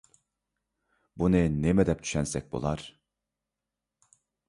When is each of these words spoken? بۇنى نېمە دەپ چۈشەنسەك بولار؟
بۇنى 1.23 1.43
نېمە 1.67 1.87
دەپ 1.91 2.03
چۈشەنسەك 2.07 2.51
بولار؟ 2.57 2.89